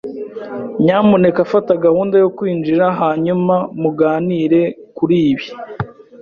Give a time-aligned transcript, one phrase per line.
[0.83, 4.61] Nyamuneka fata gahunda yo kwinjira hanyuma muganire
[4.97, 5.47] kuri ibi.